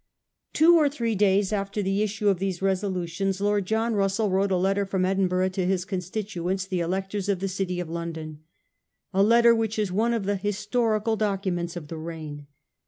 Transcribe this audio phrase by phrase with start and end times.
[0.53, 4.49] Two or three days after the issue of these resolu tions Lord John Russell wrote
[4.51, 8.39] a letter from Edin burgh to his constituents, the electors of the City of London—
[9.13, 12.47] a letter which is one of the historical docu ments of the reign.